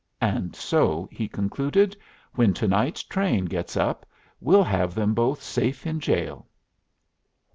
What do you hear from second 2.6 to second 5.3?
night's train gets up, we'll have them